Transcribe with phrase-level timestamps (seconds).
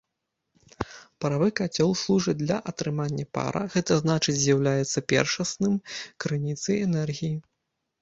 [1.25, 5.81] Паравы кацёл служыць для атрымання пара, гэта значыць з'яўляецца першасным
[6.21, 7.35] крыніцай энергіі.